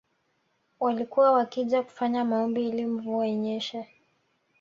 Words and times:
Walikuwa 0.79 1.31
wakija 1.31 1.83
kufanya 1.83 2.25
maombi 2.25 2.67
ili 2.69 2.85
mvua 2.85 3.27
inyeshe 3.27 3.87